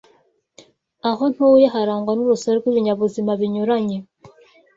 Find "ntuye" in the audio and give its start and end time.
1.33-1.65